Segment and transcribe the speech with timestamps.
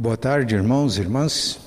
[0.00, 1.58] Boa tarde, irmãos e irmãs,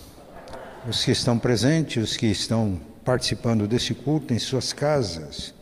[0.87, 5.53] os que estão presentes, os que estão participando desse culto em suas casas.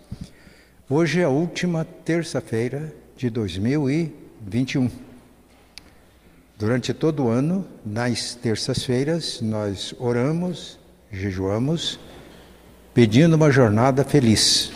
[0.87, 4.87] Hoje é a última terça-feira de 2021.
[6.59, 10.77] Durante todo o ano, nas terças-feiras, nós oramos,
[11.11, 11.99] jejuamos,
[12.93, 14.71] pedindo uma jornada feliz.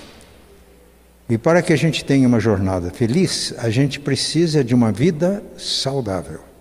[1.30, 5.44] E para que a gente tenha uma jornada feliz, a gente precisa de uma vida
[5.55, 6.53] saudável.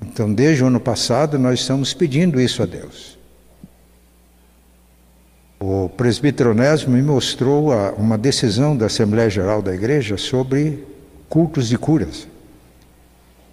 [0.00, 3.18] Então, desde o ano passado, nós estamos pedindo isso a Deus.
[5.60, 10.86] O presbítero Onésimo me mostrou uma decisão da Assembleia Geral da Igreja sobre
[11.28, 12.28] cultos de curas.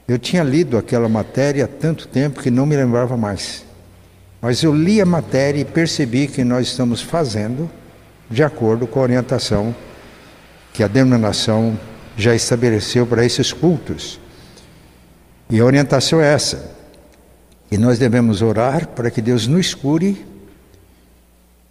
[0.07, 3.65] Eu tinha lido aquela matéria há tanto tempo que não me lembrava mais.
[4.39, 7.67] Mas eu li a matéria e percebi que nós estamos fazendo
[8.29, 9.75] de acordo com a orientação
[10.71, 11.79] que a denominação
[12.15, 14.19] já estabeleceu para esses cultos.
[15.49, 16.75] E a orientação é essa.
[17.71, 20.25] E nós devemos orar para que Deus nos cure,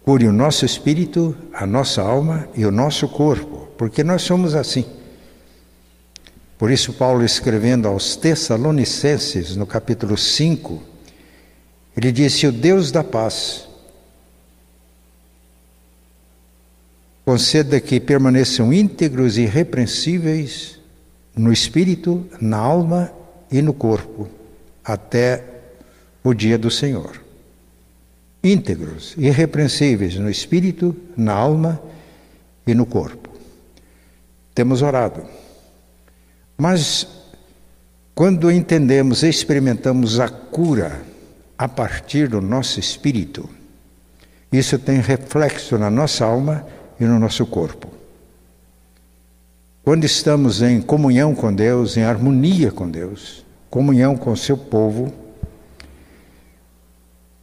[0.03, 4.85] cure o nosso espírito, a nossa alma e o nosso corpo, porque nós somos assim.
[6.57, 10.81] Por isso, Paulo, escrevendo aos Tessalonicenses, no capítulo 5,
[11.97, 13.67] ele disse: O Deus da paz
[17.25, 20.79] conceda que permaneçam íntegros e irrepreensíveis
[21.35, 23.11] no espírito, na alma
[23.51, 24.27] e no corpo,
[24.83, 25.43] até
[26.23, 27.21] o dia do Senhor.
[28.43, 31.81] Íntegros, irrepreensíveis no espírito, na alma
[32.65, 33.29] e no corpo.
[34.53, 35.23] Temos orado.
[36.57, 37.07] Mas
[38.13, 41.01] quando entendemos e experimentamos a cura
[41.57, 43.49] a partir do nosso espírito,
[44.51, 46.65] isso tem reflexo na nossa alma
[46.99, 47.94] e no nosso corpo.
[49.85, 55.13] Quando estamos em comunhão com Deus, em harmonia com Deus, comunhão com o seu povo,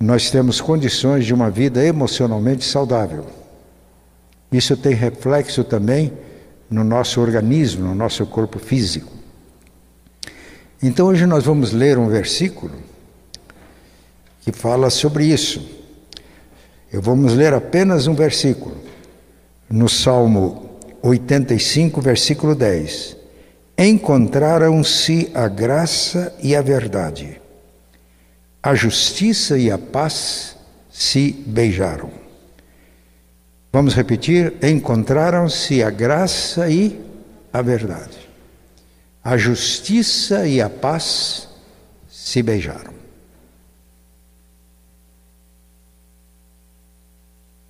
[0.01, 3.25] nós temos condições de uma vida emocionalmente saudável.
[4.51, 6.13] Isso tem reflexo também
[6.69, 9.13] no nosso organismo, no nosso corpo físico.
[10.83, 12.74] Então hoje nós vamos ler um versículo
[14.41, 15.64] que fala sobre isso.
[16.92, 18.77] Eu vamos ler apenas um versículo.
[19.70, 20.72] No Salmo
[21.02, 23.17] 85, versículo 10.
[23.77, 27.40] Encontraram-se a graça e a verdade.
[28.63, 30.57] A justiça e a paz
[30.91, 32.11] se beijaram.
[33.73, 34.55] Vamos repetir?
[34.62, 37.01] Encontraram-se a graça e
[37.52, 38.18] a verdade.
[39.24, 41.48] A justiça e a paz
[42.08, 42.92] se beijaram.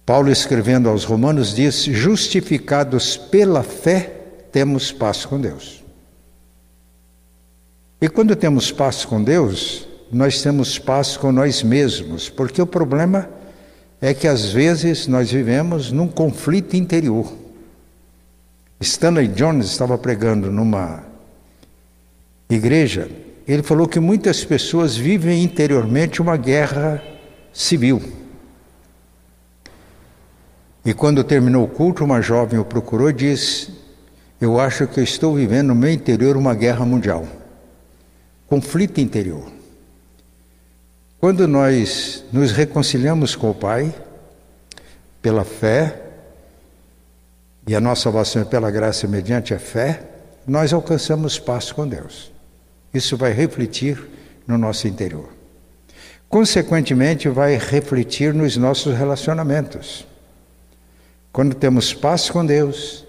[0.05, 4.13] Paulo, escrevendo aos Romanos, diz: Justificados pela fé,
[4.51, 5.83] temos paz com Deus.
[8.01, 13.31] E quando temos paz com Deus, nós temos paz com nós mesmos, porque o problema
[14.01, 17.33] é que às vezes nós vivemos num conflito interior.
[18.81, 21.05] Stanley Jones estava pregando numa
[22.51, 23.09] igreja,
[23.47, 27.01] ele falou que muitas pessoas vivem interiormente uma guerra
[27.53, 28.22] civil.
[30.85, 33.73] E quando terminou o culto, uma jovem o procurou e disse:
[34.41, 37.27] Eu acho que eu estou vivendo no meu interior uma guerra mundial.
[38.47, 39.45] Conflito interior.
[41.21, 43.95] Quando nós nos reconciliamos com o Pai,
[45.23, 46.01] pela fé,
[47.67, 50.03] e a nossa salvação é pela graça mediante a fé,
[50.45, 52.33] nós alcançamos paz com Deus.
[52.93, 54.03] Isso vai refletir
[54.47, 55.29] no nosso interior.
[56.29, 60.05] Consequentemente, vai refletir nos nossos relacionamentos.
[61.33, 63.07] Quando temos paz com Deus,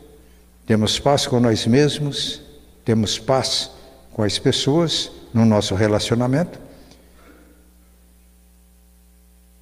[0.65, 2.41] temos paz com nós mesmos,
[2.85, 3.69] temos paz
[4.13, 6.59] com as pessoas no nosso relacionamento,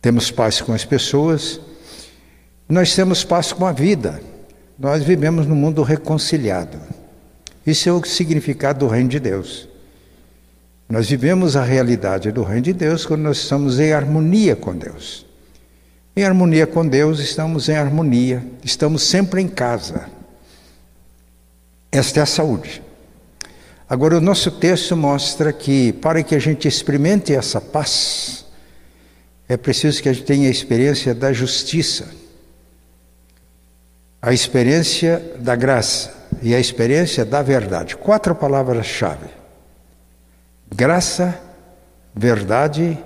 [0.02, 1.60] temos paz com as pessoas,
[2.70, 4.22] nós temos paz com a vida.
[4.80, 6.80] Nós vivemos num mundo reconciliado.
[7.68, 9.68] Isso é o significado do reino de Deus.
[10.90, 15.26] Nós vivemos a realidade do reino de Deus quando nós estamos em harmonia com Deus.
[16.16, 20.10] Em harmonia com Deus, estamos em harmonia, estamos sempre em casa.
[21.90, 22.84] Esta é a saúde.
[23.88, 28.46] Agora, o nosso texto mostra que para que a gente experimente essa paz,
[29.48, 32.10] é preciso que a gente tenha a experiência da justiça,
[34.22, 37.96] a experiência da graça e a experiência da verdade.
[37.96, 39.28] Quatro palavras-chave:
[40.74, 41.38] graça,
[42.14, 42.98] verdade,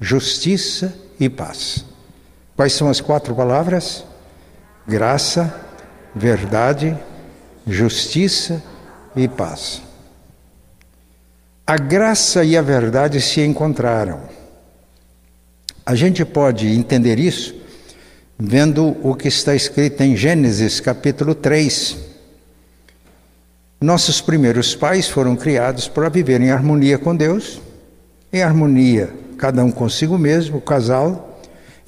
[0.00, 1.89] justiça e paz.
[2.60, 4.04] Quais são as quatro palavras?
[4.86, 5.50] Graça,
[6.14, 6.94] verdade,
[7.66, 8.62] justiça
[9.16, 9.80] e paz.
[11.66, 14.20] a graça e a verdade se encontraram.
[15.86, 17.54] A gente pode entender isso
[18.38, 21.96] vendo o que está escrito em Gênesis capítulo 3.
[23.80, 27.58] Nossos primeiros pais foram criados para viver em harmonia com Deus,
[28.30, 29.08] em harmonia,
[29.38, 31.29] cada um consigo mesmo, o casal,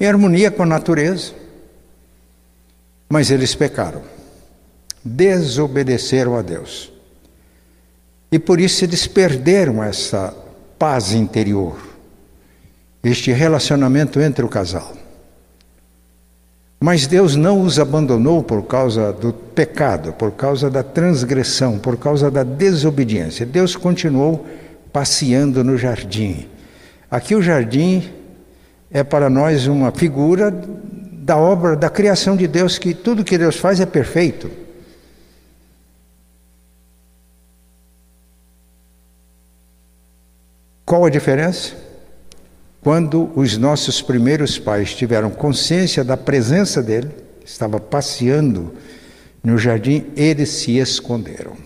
[0.03, 1.31] em harmonia com a natureza.
[3.09, 4.01] Mas eles pecaram,
[5.03, 6.91] desobedeceram a Deus.
[8.31, 10.33] E por isso eles perderam essa
[10.79, 11.77] paz interior,
[13.03, 14.93] este relacionamento entre o casal.
[16.81, 22.29] Mas Deus não os abandonou por causa do pecado, por causa da transgressão, por causa
[22.29, 23.45] da desobediência.
[23.45, 24.45] Deus continuou
[24.91, 26.47] passeando no jardim.
[27.09, 28.11] Aqui o jardim
[28.93, 33.57] é para nós uma figura da obra, da criação de Deus, que tudo que Deus
[33.57, 34.51] faz é perfeito.
[40.85, 41.73] Qual a diferença?
[42.81, 47.09] Quando os nossos primeiros pais tiveram consciência da presença dele,
[47.43, 48.75] estava passeando
[49.41, 51.57] no jardim, eles se esconderam.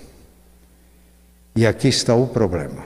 [1.55, 2.85] E aqui está o problema.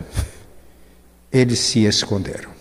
[1.31, 2.61] Eles se esconderam.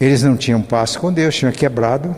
[0.00, 2.16] Eles não tinham paz com Deus, tinham quebrado,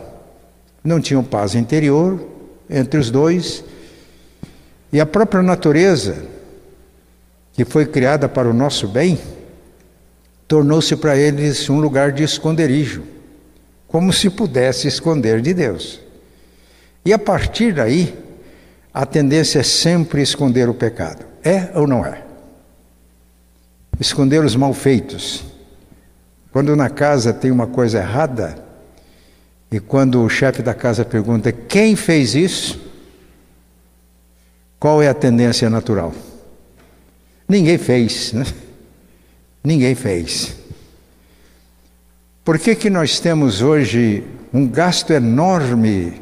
[0.84, 2.24] não tinham paz interior
[2.70, 3.64] entre os dois.
[4.92, 6.24] E a própria natureza,
[7.52, 9.18] que foi criada para o nosso bem,
[10.46, 13.02] tornou-se para eles um lugar de esconderijo,
[13.88, 16.00] como se pudesse esconder de Deus.
[17.04, 18.16] E a partir daí,
[18.94, 21.24] a tendência é sempre esconder o pecado.
[21.42, 22.22] É ou não é?
[23.98, 25.51] Esconder os malfeitos.
[26.52, 28.62] Quando na casa tem uma coisa errada,
[29.70, 32.78] e quando o chefe da casa pergunta quem fez isso,
[34.78, 36.12] qual é a tendência natural?
[37.48, 38.44] Ninguém fez, né?
[39.64, 40.54] Ninguém fez.
[42.44, 44.22] Por que, que nós temos hoje
[44.52, 46.20] um gasto enorme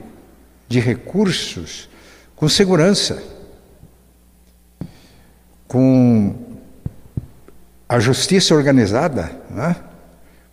[0.69, 1.89] de recursos
[2.37, 3.21] com segurança,
[5.67, 6.35] com
[7.89, 9.75] a justiça organizada, né?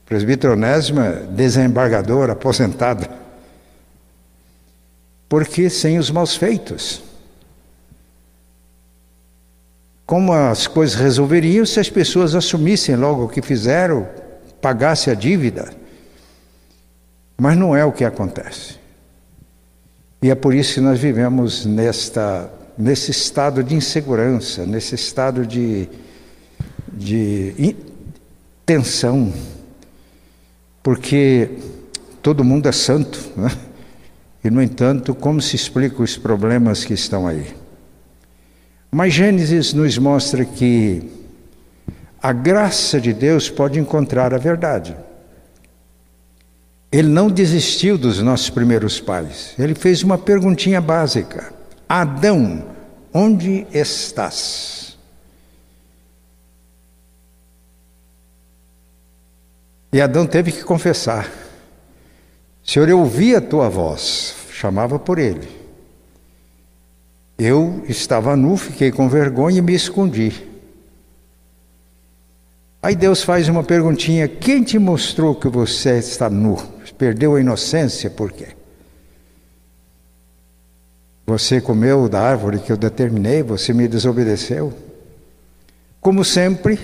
[0.08, 3.08] Presbítero Onésima, desembargador, aposentado.
[5.28, 7.04] Porque sem os maus feitos.
[10.06, 14.08] Como as coisas resolveriam se as pessoas assumissem logo o que fizeram,
[14.62, 15.74] pagassem a dívida.
[17.38, 18.78] Mas não é o que acontece.
[20.22, 25.90] E é por isso que nós vivemos nesta, nesse estado de insegurança, nesse estado de,
[26.94, 27.76] de
[28.66, 29.34] tensão,
[30.88, 31.50] porque
[32.22, 33.52] todo mundo é santo, né?
[34.42, 37.46] e no entanto, como se explica os problemas que estão aí?
[38.90, 41.04] Mas Gênesis nos mostra que
[42.24, 44.96] a graça de Deus pode encontrar a verdade.
[46.90, 49.56] Ele não desistiu dos nossos primeiros pais.
[49.60, 51.52] Ele fez uma perguntinha básica:
[51.90, 52.64] Adão,
[53.14, 54.87] onde estás?
[59.98, 61.28] E Adão teve que confessar:
[62.64, 65.50] Senhor, eu ouvi a tua voz, chamava por ele.
[67.36, 70.48] Eu estava nu, fiquei com vergonha e me escondi.
[72.80, 76.58] Aí Deus faz uma perguntinha: quem te mostrou que você está nu?
[76.96, 78.50] Perdeu a inocência por quê?
[81.26, 84.72] Você comeu da árvore que eu determinei, você me desobedeceu.
[86.00, 86.80] Como sempre,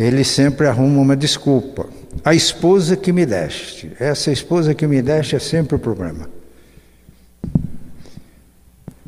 [0.00, 1.86] ele sempre arruma uma desculpa.
[2.24, 6.28] A esposa que me deste, essa esposa que me deste é sempre o problema.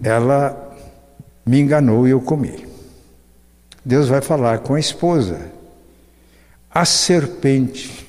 [0.02, 0.76] Ela
[1.46, 2.66] me enganou e eu comi.
[3.82, 5.40] Deus vai falar com a esposa.
[6.70, 8.06] A serpente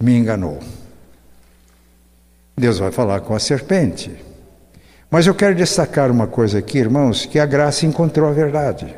[0.00, 0.60] me enganou.
[2.56, 4.14] Deus vai falar com a serpente.
[5.10, 8.94] Mas eu quero destacar uma coisa aqui, irmãos, que a graça encontrou a verdade.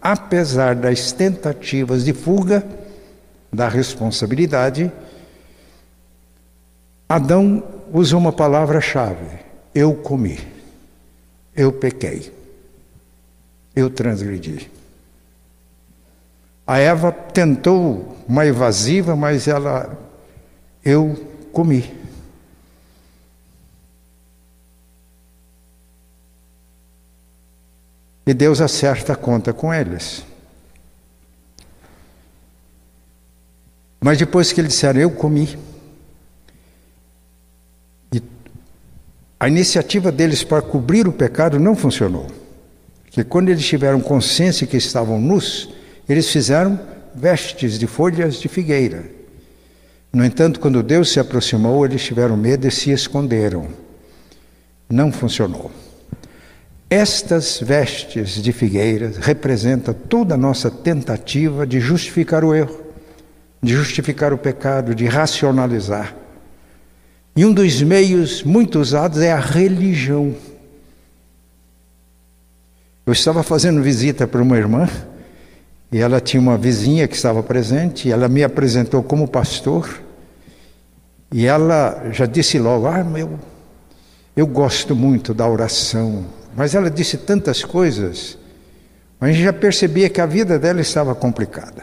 [0.00, 2.64] Apesar das tentativas de fuga
[3.52, 4.92] da responsabilidade,
[7.08, 7.62] Adão
[7.92, 9.40] usou uma palavra-chave:
[9.74, 10.38] eu comi,
[11.56, 12.32] eu pequei,
[13.74, 14.70] eu transgredi.
[16.66, 19.98] A Eva tentou uma evasiva, mas ela,
[20.84, 21.16] eu
[21.50, 21.97] comi.
[28.28, 30.22] E Deus acerta a conta com eles.
[33.98, 35.58] Mas depois que eles disseram, eu comi.
[38.12, 38.22] E
[39.40, 42.26] a iniciativa deles para cobrir o pecado não funcionou.
[43.06, 45.70] Que quando eles tiveram consciência que estavam nus,
[46.06, 46.78] eles fizeram
[47.14, 49.10] vestes de folhas de figueira.
[50.12, 53.68] No entanto, quando Deus se aproximou, eles tiveram medo e se esconderam.
[54.86, 55.70] Não funcionou.
[56.90, 62.80] Estas vestes de figueira representam toda a nossa tentativa de justificar o erro,
[63.62, 66.14] de justificar o pecado, de racionalizar.
[67.36, 70.34] E um dos meios muito usados é a religião.
[73.04, 74.88] Eu estava fazendo visita para uma irmã
[75.92, 80.02] e ela tinha uma vizinha que estava presente, e ela me apresentou como pastor.
[81.32, 83.38] E ela já disse logo: Ah, meu,
[84.36, 88.38] eu gosto muito da oração, mas ela disse tantas coisas,
[89.18, 91.82] mas a gente já percebia que a vida dela estava complicada.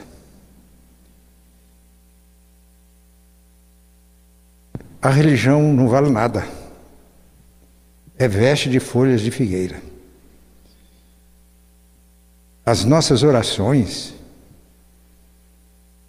[5.01, 6.47] A religião não vale nada.
[8.17, 9.81] É veste de folhas de figueira.
[12.65, 14.15] As nossas orações,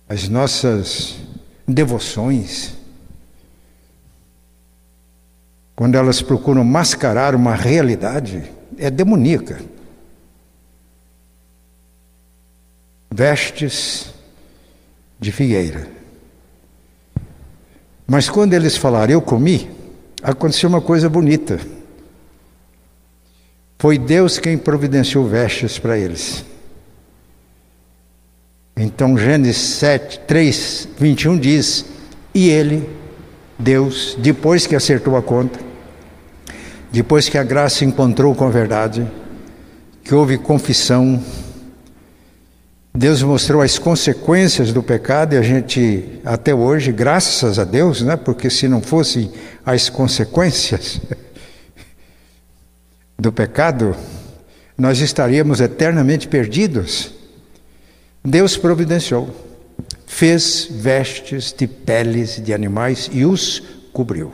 [0.08, 1.16] as nossas
[1.66, 2.75] devoções,
[5.76, 9.60] quando elas procuram mascarar uma realidade, é demoníaca.
[13.12, 14.10] Vestes
[15.20, 15.86] de figueira.
[18.06, 19.70] Mas quando eles falaram, eu comi,
[20.22, 21.60] aconteceu uma coisa bonita.
[23.78, 26.42] Foi Deus quem providenciou vestes para eles.
[28.74, 31.84] Então Gênesis 7, 3, 21 diz:
[32.34, 32.88] E ele,
[33.58, 35.58] Deus, depois que acertou a conta,
[36.92, 39.06] depois que a graça encontrou com a verdade,
[40.04, 41.22] que houve confissão,
[42.94, 48.16] Deus mostrou as consequências do pecado e a gente, até hoje, graças a Deus, né?
[48.16, 49.30] porque se não fossem
[49.64, 51.00] as consequências
[53.18, 53.94] do pecado,
[54.78, 57.12] nós estaríamos eternamente perdidos.
[58.24, 59.28] Deus providenciou,
[60.16, 63.60] fez vestes de peles de animais e os
[63.92, 64.32] cobriu.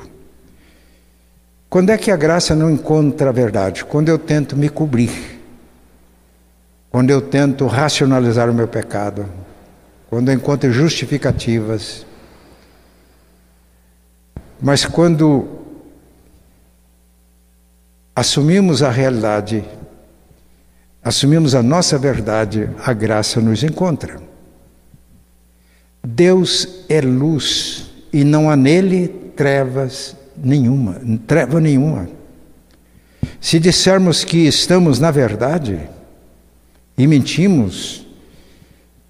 [1.68, 3.84] Quando é que a graça não encontra a verdade?
[3.84, 5.40] Quando eu tento me cobrir.
[6.88, 9.28] Quando eu tento racionalizar o meu pecado.
[10.08, 12.06] Quando eu encontro justificativas.
[14.60, 15.48] Mas quando
[18.14, 19.64] assumimos a realidade,
[21.02, 24.30] assumimos a nossa verdade, a graça nos encontra.
[26.04, 32.08] Deus é luz e não há nele trevas nenhuma, treva nenhuma.
[33.40, 35.80] Se dissermos que estamos na verdade
[36.98, 38.06] e mentimos,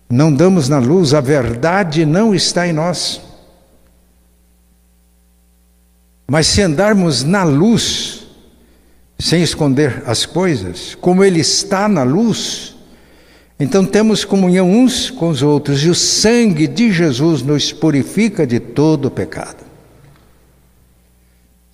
[0.08, 3.20] não damos na luz, a verdade não está em nós.
[6.26, 8.26] Mas se andarmos na luz,
[9.18, 12.71] sem esconder as coisas, como Ele está na luz,
[13.58, 18.58] então temos comunhão uns com os outros, e o sangue de Jesus nos purifica de
[18.58, 19.62] todo pecado.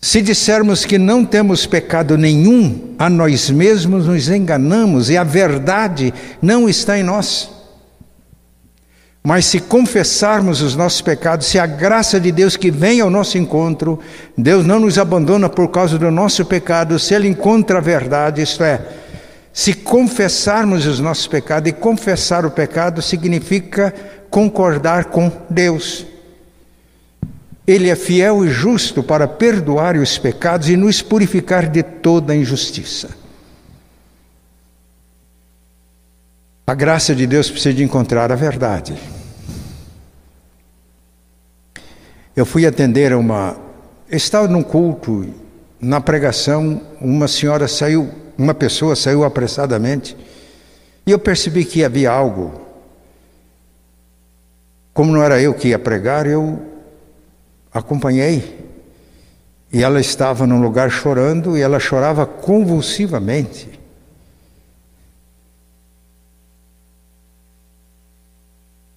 [0.00, 6.14] Se dissermos que não temos pecado nenhum, a nós mesmos nos enganamos e a verdade
[6.40, 7.50] não está em nós.
[9.22, 13.36] Mas se confessarmos os nossos pecados, se a graça de Deus que vem ao nosso
[13.36, 13.98] encontro,
[14.36, 18.62] Deus não nos abandona por causa do nosso pecado, se Ele encontra a verdade, isto
[18.62, 18.80] é,
[19.58, 23.92] se confessarmos os nossos pecados, e confessar o pecado significa
[24.30, 26.06] concordar com Deus.
[27.66, 33.10] Ele é fiel e justo para perdoar os pecados e nos purificar de toda injustiça.
[36.64, 38.96] A graça de Deus precisa de encontrar a verdade.
[42.36, 43.56] Eu fui atender a uma.
[44.08, 45.28] estava num culto,
[45.80, 50.16] na pregação, uma senhora saiu, uma pessoa saiu apressadamente,
[51.04, 52.68] e eu percebi que havia algo.
[54.94, 56.60] Como não era eu que ia pregar, eu
[57.72, 58.66] acompanhei.
[59.72, 63.78] E ela estava num lugar chorando e ela chorava convulsivamente.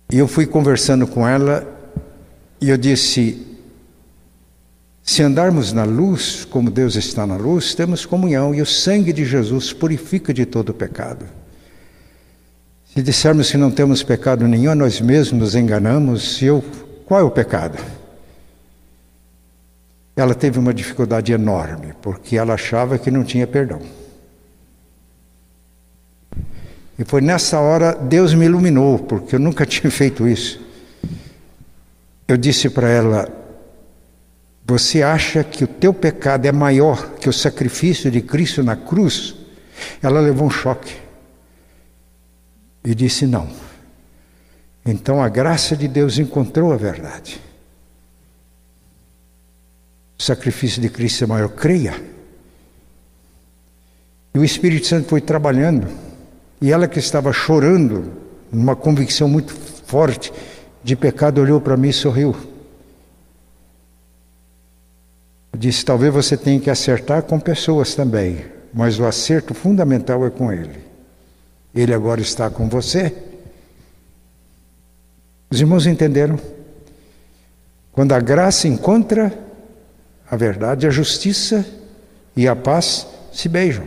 [0.10, 1.68] E eu fui conversando com ela
[2.60, 3.51] e eu disse:
[5.04, 9.26] se andarmos na luz, como Deus está na luz, temos comunhão e o sangue de
[9.26, 11.26] Jesus purifica de todo pecado.
[12.94, 16.42] Se dissermos que não temos pecado nenhum, nós mesmos nos enganamos.
[16.42, 16.64] E eu,
[17.06, 17.78] qual é o pecado?
[20.16, 23.82] ela teve uma dificuldade enorme, porque ela achava que não tinha perdão.
[26.98, 30.62] E foi nessa hora Deus me iluminou, porque eu nunca tinha feito isso.
[32.28, 33.28] Eu disse para ela:
[34.72, 39.36] Você acha que o teu pecado é maior que o sacrifício de Cristo na cruz?
[40.02, 40.96] Ela levou um choque
[42.82, 43.50] e disse: Não.
[44.86, 47.42] Então a graça de Deus encontrou a verdade.
[50.18, 52.02] O sacrifício de Cristo é maior, creia.
[54.34, 55.90] E o Espírito Santo foi trabalhando,
[56.62, 58.14] e ela que estava chorando,
[58.50, 60.32] numa convicção muito forte
[60.82, 62.51] de pecado, olhou para mim e sorriu.
[65.62, 70.52] Disse: Talvez você tenha que acertar com pessoas também, mas o acerto fundamental é com
[70.52, 70.80] Ele.
[71.76, 73.14] Ele agora está com você.
[75.52, 76.40] Os irmãos entenderam?
[77.92, 79.32] Quando a graça encontra
[80.28, 81.64] a verdade, a justiça
[82.36, 83.86] e a paz se beijam.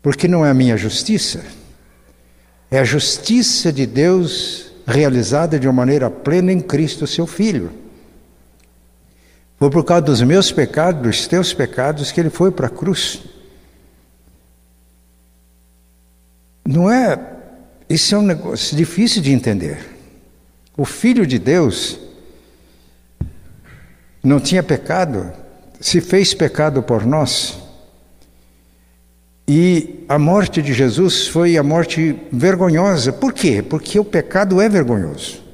[0.00, 1.44] Porque não é a minha justiça,
[2.70, 7.89] é a justiça de Deus realizada de uma maneira plena em Cristo, seu Filho.
[9.60, 13.22] Foi por causa dos meus pecados, dos teus pecados, que ele foi para a cruz.
[16.66, 17.36] Não é.
[17.86, 19.78] Isso é um negócio difícil de entender.
[20.78, 22.00] O Filho de Deus
[24.24, 25.30] não tinha pecado,
[25.78, 27.58] se fez pecado por nós.
[29.46, 33.12] E a morte de Jesus foi a morte vergonhosa.
[33.12, 33.62] Por quê?
[33.62, 35.49] Porque o pecado é vergonhoso.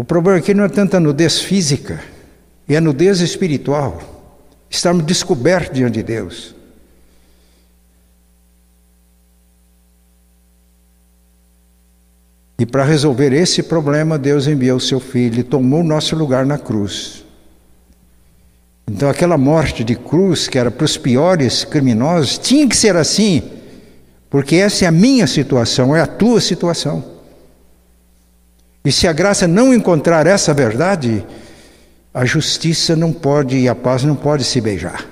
[0.00, 2.02] O problema aqui não é tanto nudez física,
[2.66, 4.00] é a nudez espiritual.
[4.70, 6.54] Estamos descobertos diante de Deus.
[12.58, 16.56] E para resolver esse problema, Deus enviou seu filho e tomou o nosso lugar na
[16.56, 17.22] cruz.
[18.90, 23.42] Então, aquela morte de cruz, que era para os piores criminosos, tinha que ser assim,
[24.30, 27.19] porque essa é a minha situação, é a tua situação.
[28.84, 31.24] E se a graça não encontrar essa verdade,
[32.12, 35.06] a justiça não pode e a paz não pode se beijar.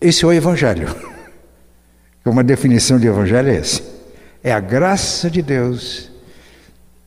[0.00, 0.94] Esse é o Evangelho.
[2.24, 3.82] Uma definição de Evangelho é essa.
[4.42, 6.08] É a graça de Deus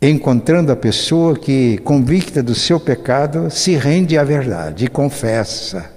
[0.02, 5.92] encontrando a pessoa que, convicta do seu pecado, se rende à verdade e confessa,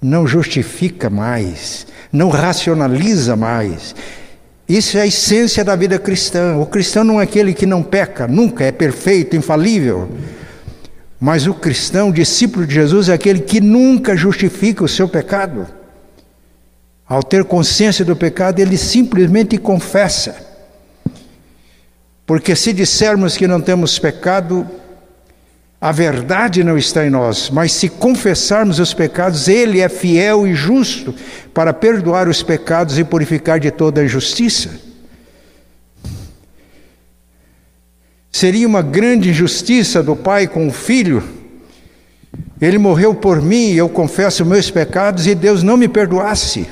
[0.00, 3.96] não justifica mais, não racionaliza mais,
[4.68, 6.58] isso é a essência da vida cristã.
[6.58, 10.10] O cristão não é aquele que não peca, nunca é perfeito, infalível.
[11.18, 15.66] Mas o cristão, discípulo de Jesus, é aquele que nunca justifica o seu pecado.
[17.08, 20.36] Ao ter consciência do pecado, ele simplesmente confessa.
[22.26, 24.68] Porque se dissermos que não temos pecado,
[25.80, 30.52] a verdade não está em nós, mas se confessarmos os pecados, Ele é fiel e
[30.52, 31.14] justo
[31.54, 34.70] para perdoar os pecados e purificar de toda a injustiça.
[38.30, 41.22] Seria uma grande injustiça do pai com o filho.
[42.60, 46.66] Ele morreu por mim, eu confesso meus pecados e Deus não me perdoasse.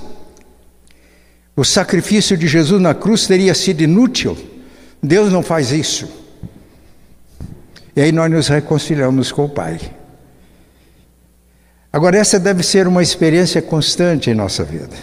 [1.54, 4.36] O sacrifício de Jesus na cruz teria sido inútil.
[5.00, 6.25] Deus não faz isso.
[7.96, 9.80] E aí nós nos reconciliamos com o Pai.
[11.90, 14.94] Agora, essa deve ser uma experiência constante em nossa vida.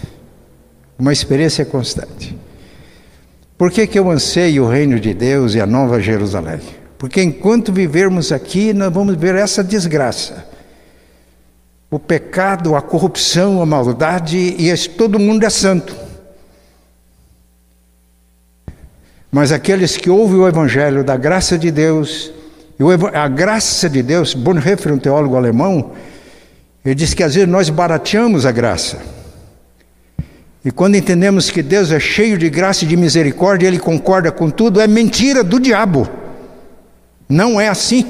[0.99, 2.37] Uma experiência constante.
[3.57, 6.59] Por que, que eu anseio o reino de Deus e a nova Jerusalém?
[6.99, 10.45] Porque enquanto vivermos aqui, nós vamos ver essa desgraça.
[11.89, 15.95] O pecado, a corrupção, a maldade, e todo mundo é santo.
[19.31, 22.31] Mas aqueles que ouvem o Evangelho da graça de Deus,
[23.13, 25.91] a graça de Deus, Bonhoeffer, um teólogo alemão,
[26.83, 28.99] ele diz que às vezes nós barateamos a graça.
[30.65, 34.49] E quando entendemos que Deus é cheio de graça e de misericórdia, Ele concorda com
[34.49, 36.09] tudo, é mentira do diabo.
[37.27, 38.05] Não é assim.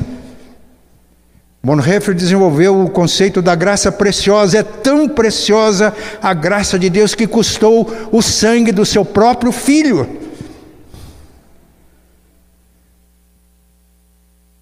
[1.63, 4.59] Bonhoeffer desenvolveu o conceito da graça preciosa.
[4.59, 10.22] É tão preciosa a graça de Deus que custou o sangue do seu próprio filho.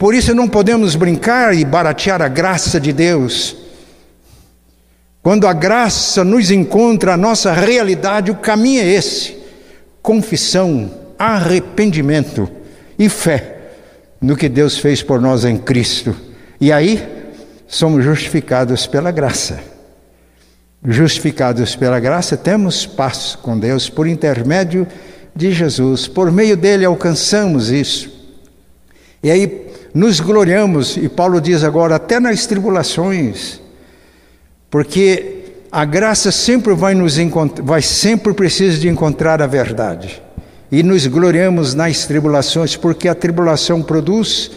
[0.02, 3.56] Por isso não podemos brincar e baratear a graça de Deus.
[5.22, 9.38] Quando a graça nos encontra, a nossa realidade, o caminho é esse:
[10.02, 12.50] confissão, arrependimento
[12.98, 13.60] e fé
[14.20, 16.16] no que Deus fez por nós em Cristo.
[16.60, 17.08] E aí
[17.68, 19.60] somos justificados pela graça.
[20.84, 24.88] Justificados pela graça, temos paz com Deus por intermédio
[25.36, 26.08] de Jesus.
[26.08, 28.10] Por meio dele alcançamos isso.
[29.24, 33.60] E aí nos gloriamos, e Paulo diz agora, até nas tribulações,
[34.70, 40.22] porque a graça sempre vai nos encontrar, vai sempre precisa de encontrar a verdade.
[40.72, 44.52] E nos gloriamos nas tribulações, porque a tribulação produz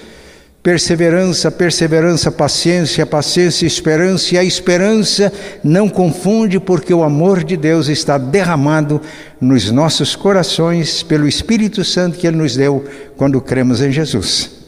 [0.63, 7.89] perseverança, perseverança, paciência, paciência, esperança, e a esperança não confunde, porque o amor de Deus
[7.89, 9.01] está derramado
[9.41, 12.85] nos nossos corações pelo Espírito Santo que Ele nos deu
[13.17, 14.64] quando cremos em Jesus.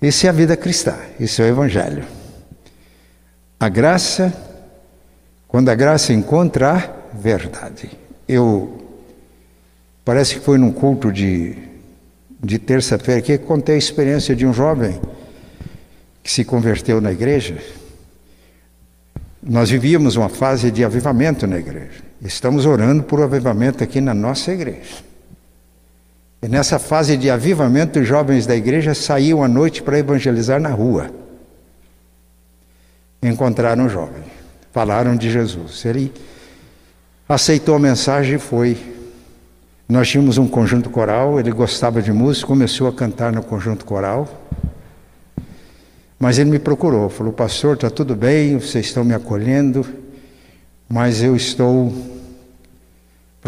[0.00, 2.04] Essa é a vida cristã, esse é o Evangelho.
[3.58, 4.32] A graça,
[5.46, 7.90] quando a graça encontra a verdade.
[8.28, 8.84] Eu,
[10.04, 11.68] parece que foi num culto de
[12.42, 15.00] de terça-feira que contei a experiência de um jovem
[16.22, 17.56] que se converteu na igreja.
[19.42, 22.02] Nós vivíamos uma fase de avivamento na igreja.
[22.22, 25.02] Estamos orando por avivamento aqui na nossa igreja.
[26.42, 30.70] E nessa fase de avivamento, os jovens da igreja saíam à noite para evangelizar na
[30.70, 31.10] rua.
[33.22, 34.22] Encontraram um jovem,
[34.72, 35.84] falaram de Jesus.
[35.84, 36.12] Ele
[37.28, 38.76] aceitou a mensagem e foi
[39.88, 44.28] nós tínhamos um conjunto coral, ele gostava de música, começou a cantar no conjunto coral.
[46.20, 49.86] Mas ele me procurou, falou: Pastor, está tudo bem, vocês estão me acolhendo,
[50.86, 51.90] mas eu estou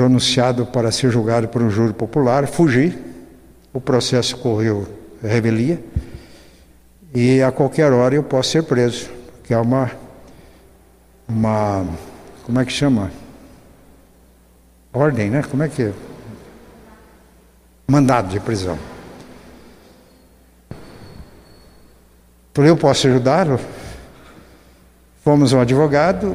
[0.00, 2.46] pronunciado para ser julgado por um júri popular.
[2.46, 2.96] Fugi,
[3.70, 4.88] o processo correu
[5.22, 5.78] revelia,
[7.14, 9.10] e a qualquer hora eu posso ser preso,
[9.44, 9.90] que é uma.
[11.28, 11.84] uma
[12.44, 13.10] como é que chama?
[14.90, 15.42] Ordem, né?
[15.42, 15.92] Como é que é?
[17.86, 18.78] mandado de prisão.
[22.54, 23.60] Falei, eu posso ajudá-lo?
[25.22, 26.34] Fomos um advogado,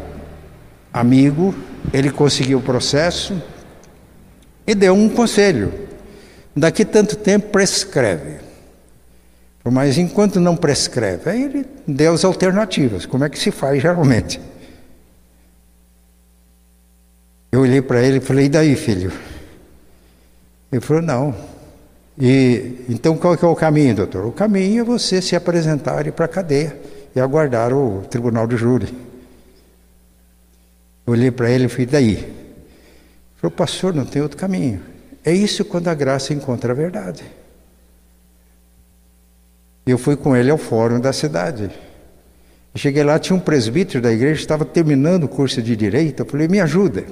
[0.93, 1.55] amigo,
[1.91, 3.41] ele conseguiu o processo
[4.65, 5.73] e deu um conselho.
[6.55, 8.45] Daqui tanto tempo prescreve.
[9.63, 13.05] Mas enquanto não prescreve, aí ele deu as alternativas.
[13.05, 14.39] Como é que se faz geralmente?
[17.51, 19.11] Eu olhei para ele e falei, e daí, filho?
[20.71, 21.35] Ele falou, não.
[22.19, 24.25] E, então qual é o caminho, doutor?
[24.25, 26.77] O caminho é você se apresentar e ir para a cadeia
[27.15, 28.87] e aguardar o tribunal de júri.
[31.07, 32.44] Eu olhei para ele e falei, daí?
[33.45, 34.81] Falou, pastor, não tem outro caminho.
[35.23, 37.23] É isso quando a graça encontra a verdade.
[39.85, 41.69] Eu fui com ele ao fórum da cidade.
[42.73, 46.21] Cheguei lá, tinha um presbítero da igreja, estava terminando o curso de direito.
[46.21, 47.05] Eu falei, me ajuda.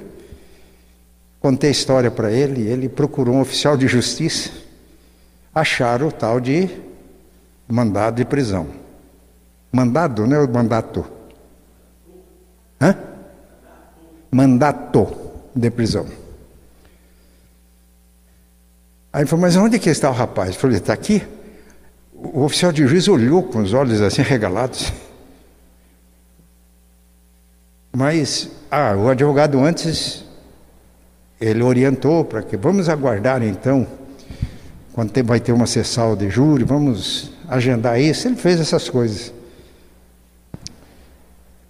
[1.38, 4.50] Contei a história para ele, ele procurou um oficial de justiça,
[5.54, 6.68] acharam o tal de
[7.68, 8.66] mandado de prisão.
[9.70, 11.06] Mandado, não é o mandato?
[12.80, 12.96] Hã?
[14.32, 15.06] Mandato
[15.54, 16.23] de prisão.
[19.14, 20.48] Aí ele falou, mas onde que está o rapaz?
[20.48, 21.22] Eu falei, está aqui.
[22.12, 24.92] O oficial de juiz olhou com os olhos assim regalados.
[27.96, 30.24] Mas, ah, o advogado antes
[31.40, 33.86] ele orientou para que vamos aguardar então,
[34.92, 38.26] quando vai ter uma sessão de júri, vamos agendar isso.
[38.26, 39.32] Ele fez essas coisas.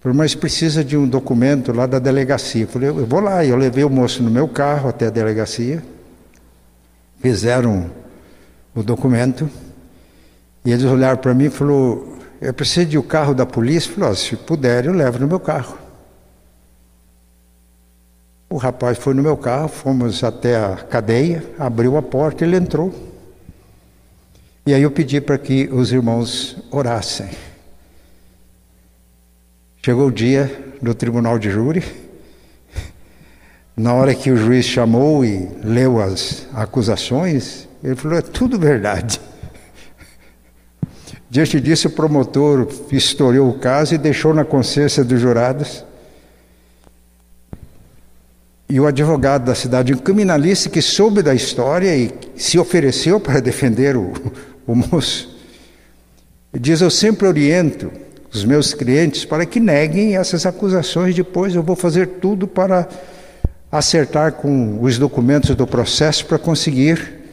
[0.03, 2.63] Mas precisa de um documento lá da delegacia.
[2.63, 3.45] Eu falei, eu vou lá.
[3.45, 5.83] Eu levei o moço no meu carro até a delegacia.
[7.25, 7.89] Fizeram
[8.75, 9.49] o documento.
[10.63, 13.89] E eles olharam para mim e falaram, eu preciso de o um carro da polícia.
[13.89, 15.75] Eu falei, se puder, eu levo no meu carro.
[18.47, 22.93] O rapaz foi no meu carro, fomos até a cadeia, abriu a porta, ele entrou.
[24.63, 27.31] E aí eu pedi para que os irmãos orassem.
[29.83, 32.04] Chegou o dia do tribunal de júri.
[33.77, 39.19] Na hora que o juiz chamou e leu as acusações, ele falou: é tudo verdade.
[41.29, 45.83] Diante disso, o promotor historiou o caso e deixou na consciência dos jurados
[48.67, 53.39] e o advogado da cidade, um criminalista que soube da história e se ofereceu para
[53.39, 54.11] defender o,
[54.65, 55.37] o moço,
[56.53, 57.91] diz: Eu sempre oriento
[58.33, 62.87] os meus clientes para que neguem essas acusações, depois eu vou fazer tudo para
[63.77, 67.23] acertar com os documentos do processo para conseguir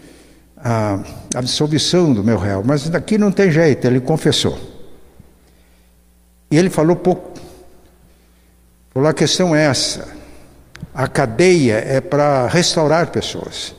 [0.57, 1.03] a
[1.35, 2.63] absolvição do meu réu.
[2.65, 4.59] Mas daqui não tem jeito, ele confessou.
[6.51, 7.33] E ele falou pouco.
[8.93, 10.23] Falou: a questão é essa
[10.95, 13.75] a cadeia é para restaurar pessoas.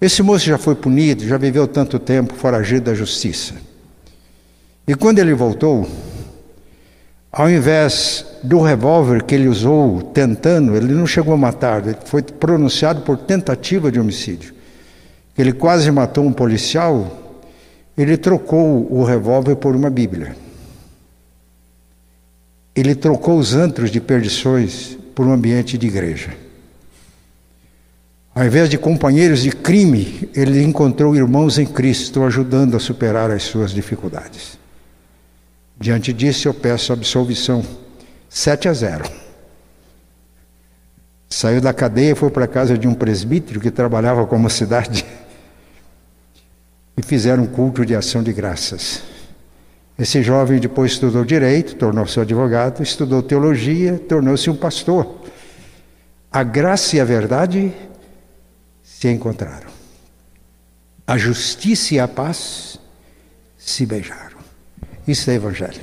[0.00, 3.54] Esse moço já foi punido, já viveu tanto tempo foragido da justiça.
[4.88, 5.88] E quando ele voltou,
[7.32, 12.22] ao invés do revólver que ele usou tentando, ele não chegou a matar, ele foi
[12.22, 14.52] pronunciado por tentativa de homicídio.
[15.38, 17.40] Ele quase matou um policial,
[17.96, 20.34] ele trocou o revólver por uma Bíblia.
[22.74, 26.34] Ele trocou os antros de perdições por um ambiente de igreja.
[28.34, 33.42] Ao invés de companheiros de crime, ele encontrou irmãos em Cristo ajudando a superar as
[33.42, 34.58] suas dificuldades.
[35.80, 37.64] Diante disso, eu peço absolvição
[38.28, 39.04] 7 a 0.
[41.26, 44.50] Saiu da cadeia e foi para a casa de um presbítero que trabalhava com a
[44.50, 45.06] cidade
[46.98, 49.02] e fizeram um culto de ação de graças.
[49.98, 55.22] Esse jovem depois estudou direito, tornou-se advogado, estudou teologia, tornou-se um pastor.
[56.30, 57.72] A graça e a verdade
[58.82, 59.70] se encontraram.
[61.06, 62.78] A justiça e a paz
[63.56, 64.29] se beijaram.
[65.10, 65.80] Isso é evangelho.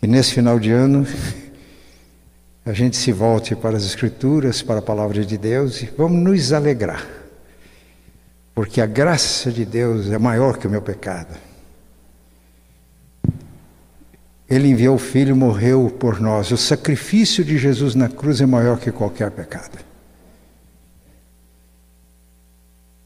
[0.00, 1.04] E nesse final de ano,
[2.64, 6.52] a gente se volte para as Escrituras, para a palavra de Deus e vamos nos
[6.52, 7.04] alegrar.
[8.54, 11.34] Porque a graça de Deus é maior que o meu pecado.
[14.48, 16.52] Ele enviou o Filho, morreu por nós.
[16.52, 19.76] O sacrifício de Jesus na cruz é maior que qualquer pecado.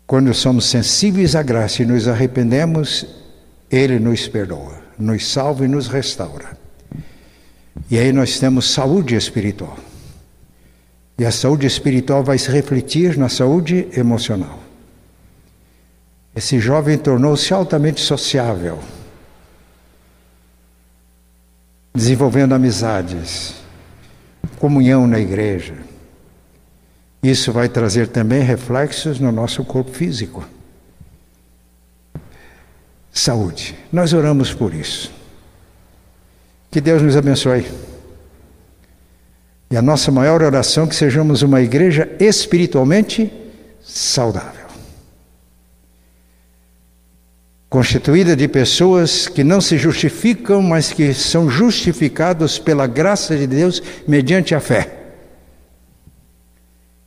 [0.06, 3.06] Quando somos sensíveis à graça e nos arrependemos,
[3.70, 6.56] Ele nos perdoa, nos salva e nos restaura.
[7.90, 9.76] E aí nós temos saúde espiritual.
[11.18, 14.58] E a saúde espiritual vai se refletir na saúde emocional.
[16.34, 18.78] Esse jovem tornou-se altamente sociável,
[21.94, 23.54] desenvolvendo amizades,
[24.58, 25.74] comunhão na igreja.
[27.22, 30.42] Isso vai trazer também reflexos no nosso corpo físico.
[33.12, 33.76] Saúde.
[33.92, 35.12] Nós oramos por isso.
[36.70, 37.66] Que Deus nos abençoe.
[39.70, 43.32] E a nossa maior oração é que sejamos uma igreja espiritualmente
[43.82, 44.62] saudável.
[47.68, 53.82] Constituída de pessoas que não se justificam, mas que são justificados pela graça de Deus
[54.06, 54.94] mediante a fé.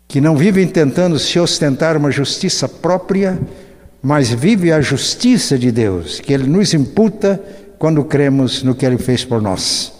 [0.07, 3.39] Que não vivem tentando se ostentar uma justiça própria,
[4.05, 7.43] mas vive a justiça de Deus, que Ele nos imputa
[7.79, 9.91] quando cremos no que Ele fez por nós.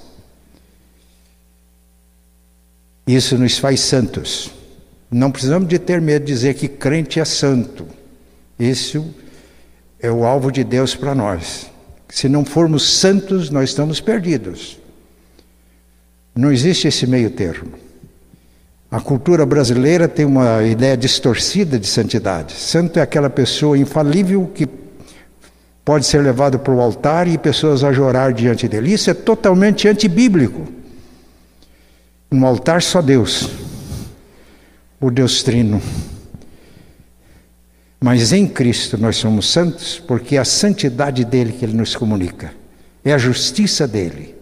[3.07, 4.51] Isso nos faz santos.
[5.09, 7.87] Não precisamos de ter medo de dizer que crente é santo.
[8.59, 9.11] Isso
[9.99, 11.71] é o alvo de Deus para nós.
[12.07, 14.77] Se não formos santos, nós estamos perdidos.
[16.35, 17.84] Não existe esse meio termo.
[18.95, 22.53] A cultura brasileira tem uma ideia distorcida de santidade.
[22.53, 24.65] Santo é aquela pessoa infalível que
[25.83, 28.93] pode ser levado para o altar e pessoas a chorar diante dele.
[28.93, 30.65] Isso é totalmente antibíblico.
[32.31, 33.49] No altar só Deus,
[35.01, 35.81] o Deus Trino.
[37.99, 42.53] Mas em Cristo nós somos santos porque é a santidade dele que ele nos comunica,
[43.03, 44.34] é a justiça dele.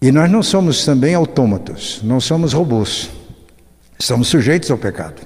[0.00, 3.10] E nós não somos também autômatos, não somos robôs,
[3.98, 5.22] estamos sujeitos ao pecado.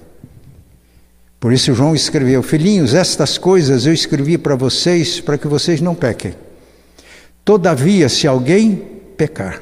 [1.40, 5.94] Por isso João escreveu: Filhinhos, estas coisas eu escrevi para vocês, para que vocês não
[5.94, 6.34] pequem.
[7.44, 8.76] Todavia, se alguém
[9.16, 9.60] pecar,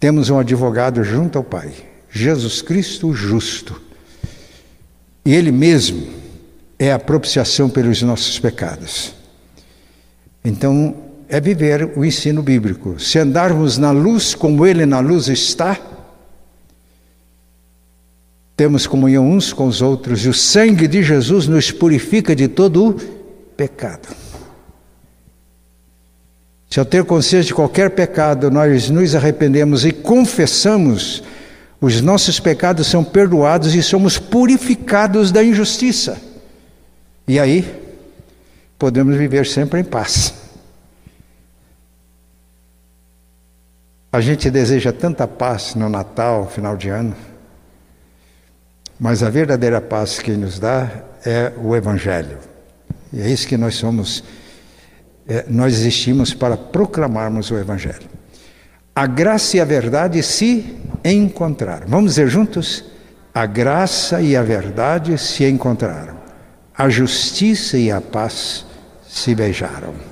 [0.00, 1.72] temos um advogado junto ao Pai,
[2.10, 3.80] Jesus Cristo justo.
[5.24, 6.08] E Ele mesmo
[6.78, 9.14] é a propiciação pelos nossos pecados.
[10.42, 12.98] Então, é viver o ensino bíblico.
[12.98, 15.78] Se andarmos na luz como Ele na luz está,
[18.56, 22.88] temos comunhão uns com os outros e o sangue de Jesus nos purifica de todo
[22.88, 22.94] o
[23.56, 24.08] pecado.
[26.70, 31.22] Se ao ter consciência de qualquer pecado, nós nos arrependemos e confessamos,
[31.80, 36.20] os nossos pecados são perdoados e somos purificados da injustiça.
[37.26, 37.64] E aí,
[38.78, 40.47] podemos viver sempre em paz.
[44.10, 47.14] A gente deseja tanta paz no Natal, final de ano.
[48.98, 50.90] Mas a verdadeira paz que nos dá
[51.24, 52.38] é o Evangelho.
[53.12, 54.24] E é isso que nós somos,
[55.28, 58.08] é, nós existimos para proclamarmos o Evangelho.
[58.94, 61.86] A graça e a verdade se encontraram.
[61.86, 62.84] Vamos dizer juntos?
[63.34, 66.16] A graça e a verdade se encontraram.
[66.76, 68.64] A justiça e a paz
[69.06, 70.07] se beijaram.